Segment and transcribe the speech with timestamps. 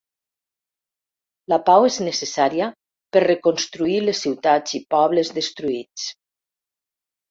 [1.53, 2.71] La pau és necessària
[3.19, 6.13] per reconstruir les ciutats i pobles destruïts.